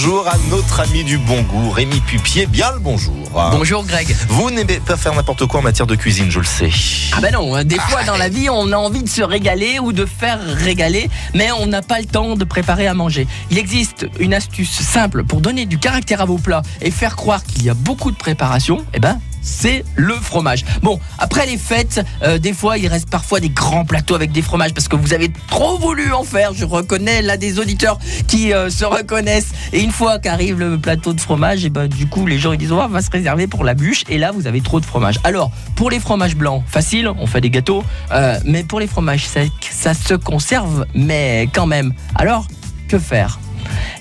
[0.00, 2.46] bonjour à notre ami du bon goût, Rémi Pupier.
[2.46, 3.16] Bien le bonjour.
[3.50, 4.14] Bonjour Greg.
[4.28, 6.70] Vous n'aimez pas faire n'importe quoi en matière de cuisine, je le sais.
[7.16, 9.92] Ah ben non, des fois dans la vie on a envie de se régaler ou
[9.92, 13.26] de faire régaler, mais on n'a pas le temps de préparer à manger.
[13.50, 17.42] Il existe une astuce simple pour donner du caractère à vos plats et faire croire
[17.42, 18.84] qu'il y a beaucoup de préparation.
[18.94, 19.18] Eh ben,
[19.48, 20.64] c'est le fromage.
[20.82, 24.42] Bon, après les fêtes, euh, des fois, il reste parfois des grands plateaux avec des
[24.42, 26.52] fromages parce que vous avez trop voulu en faire.
[26.54, 29.50] Je reconnais là des auditeurs qui euh, se reconnaissent.
[29.72, 32.58] Et une fois qu'arrive le plateau de fromage, et ben du coup, les gens ils
[32.58, 34.04] disent oh, on va se réserver pour la bûche.
[34.08, 35.18] Et là, vous avez trop de fromage.
[35.24, 37.82] Alors, pour les fromages blancs, facile, on fait des gâteaux.
[38.12, 41.94] Euh, mais pour les fromages secs, ça se conserve, mais quand même.
[42.14, 42.46] Alors,
[42.88, 43.38] que faire?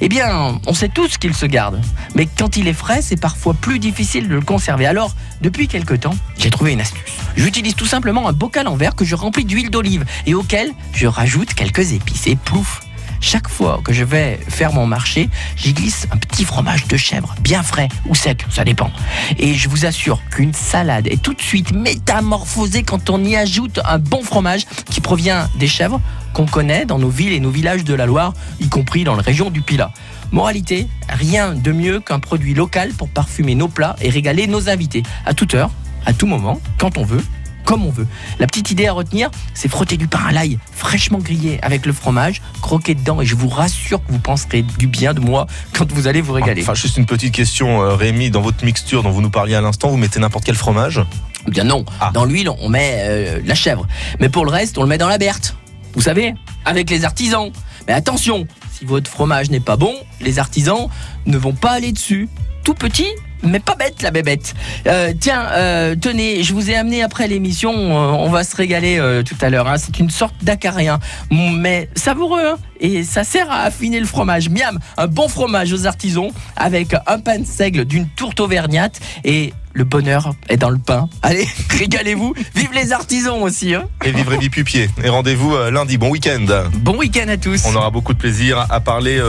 [0.02, 1.82] Eh bien, on sait tous qu'il se garde.
[2.16, 4.86] Mais quand il est frais, c'est parfois plus difficile de le conserver.
[4.86, 7.14] Alors, depuis quelque temps, j'ai trouvé une astuce.
[7.36, 11.08] J'utilise tout simplement un bocal en verre que je remplis d'huile d'olive et auquel je
[11.08, 12.28] rajoute quelques épices.
[12.28, 12.82] Et plouf
[13.20, 17.36] chaque fois que je vais faire mon marché, j'y glisse un petit fromage de chèvre,
[17.42, 18.92] bien frais ou sec, ça dépend.
[19.38, 23.80] Et je vous assure qu'une salade est tout de suite métamorphosée quand on y ajoute
[23.86, 26.00] un bon fromage qui provient des chèvres
[26.38, 29.24] qu'on connaît dans nos villes et nos villages de la Loire, y compris dans la
[29.24, 29.92] région du Pilat.
[30.32, 35.02] Moralité, rien de mieux qu'un produit local pour parfumer nos plats et régaler nos invités,
[35.26, 35.72] à toute heure,
[36.06, 37.24] à tout moment, quand on veut,
[37.66, 38.06] comme on veut.
[38.38, 41.92] La petite idée à retenir, c'est frotter du pain à l'ail fraîchement grillé avec le
[41.92, 45.92] fromage, croquer dedans et je vous rassure que vous penserez du bien de moi quand
[45.92, 46.62] vous allez vous régaler.
[46.62, 49.62] Enfin, juste une petite question, euh, Rémi, dans votre mixture dont vous nous parliez à
[49.62, 51.02] l'instant, vous mettez n'importe quel fromage?
[51.48, 52.12] Bien non, ah.
[52.14, 53.88] dans l'huile on met euh, la chèvre,
[54.20, 55.57] mais pour le reste on le met dans la berthe.
[55.98, 57.50] Vous savez, avec les artisans.
[57.88, 60.90] Mais attention, si votre fromage n'est pas bon, les artisans
[61.26, 62.30] ne vont pas aller dessus.
[62.64, 63.08] Tout petit,
[63.42, 64.54] mais pas bête la bébête.
[64.86, 69.02] Euh, tiens, euh, tenez, je vous ai amené après l'émission, euh, on va se régaler
[69.26, 69.68] tout à l'heure.
[69.68, 69.78] Hein.
[69.80, 71.00] C'est une sorte d'acarien,
[71.32, 72.58] mais savoureux, hein.
[72.80, 74.52] et ça sert à affiner le fromage.
[74.52, 79.52] Miam, un bon fromage aux artisans avec un pain de seigle d'une tourte auvergnate et
[79.78, 81.08] le bonheur est dans le pain.
[81.22, 82.34] Allez, régalez-vous.
[82.56, 83.76] Vive les artisans aussi.
[83.76, 83.88] Hein.
[84.04, 84.90] et vive Rémi Pupier.
[85.04, 86.00] Et rendez-vous lundi.
[86.00, 86.46] Bon week-end.
[86.80, 87.64] Bon week-end à tous.
[87.68, 89.22] On aura beaucoup de plaisir à parler.